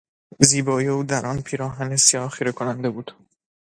زیبایی 0.39 0.87
او 0.87 1.03
در 1.03 1.25
آن 1.25 1.41
پیراهن 1.41 1.95
سیاه 1.95 2.29
خیرهکننده 2.29 2.89
بود. 2.89 3.11